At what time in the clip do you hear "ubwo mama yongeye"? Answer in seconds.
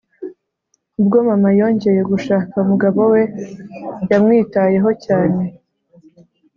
0.99-2.01